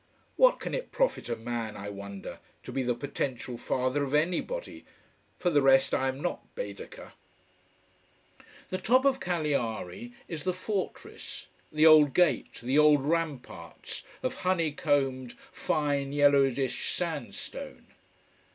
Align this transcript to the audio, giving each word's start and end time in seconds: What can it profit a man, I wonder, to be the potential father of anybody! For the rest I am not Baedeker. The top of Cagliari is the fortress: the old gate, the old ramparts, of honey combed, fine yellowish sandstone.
What 0.35 0.59
can 0.59 0.73
it 0.73 0.91
profit 0.91 1.29
a 1.29 1.35
man, 1.35 1.77
I 1.77 1.89
wonder, 1.89 2.39
to 2.63 2.71
be 2.71 2.81
the 2.81 2.95
potential 2.95 3.55
father 3.55 4.03
of 4.03 4.15
anybody! 4.15 4.83
For 5.37 5.51
the 5.51 5.61
rest 5.61 5.93
I 5.93 6.07
am 6.07 6.19
not 6.23 6.55
Baedeker. 6.55 7.13
The 8.71 8.79
top 8.79 9.05
of 9.05 9.19
Cagliari 9.19 10.13
is 10.27 10.41
the 10.41 10.53
fortress: 10.53 11.45
the 11.71 11.85
old 11.85 12.15
gate, 12.15 12.61
the 12.63 12.79
old 12.79 13.03
ramparts, 13.03 14.01
of 14.23 14.37
honey 14.37 14.71
combed, 14.71 15.33
fine 15.51 16.13
yellowish 16.13 16.91
sandstone. 16.95 17.85